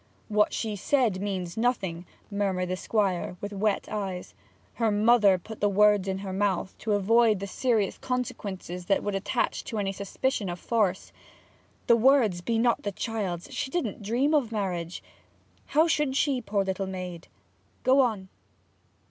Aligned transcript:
'What 0.29 0.51
she 0.51 0.75
said 0.75 1.21
means 1.21 1.55
nothing,' 1.55 2.07
murmured 2.31 2.69
the 2.69 2.75
Squire, 2.75 3.37
with 3.39 3.53
wet 3.53 3.87
eyes. 3.87 4.33
'Her 4.73 4.89
mother 4.89 5.37
put 5.37 5.61
the 5.61 5.69
words 5.69 6.07
into 6.07 6.23
her 6.23 6.33
mouth 6.33 6.75
to 6.79 6.93
avoid 6.93 7.39
the 7.39 7.45
serious 7.45 7.99
consequences 7.99 8.87
that 8.87 9.03
would 9.03 9.13
attach 9.13 9.63
to 9.65 9.77
any 9.77 9.91
suspicion 9.91 10.49
of 10.49 10.59
force. 10.59 11.11
The 11.85 11.97
words 11.97 12.41
be 12.41 12.57
not 12.57 12.81
the 12.81 12.91
child's: 12.91 13.53
she 13.53 13.69
didn't 13.69 14.01
dream 14.01 14.33
of 14.33 14.51
marriage 14.51 15.03
how 15.67 15.87
should 15.87 16.15
she, 16.17 16.41
poor 16.41 16.63
little 16.63 16.87
maid! 16.87 17.27
Go 17.83 17.99
on.' 18.01 18.29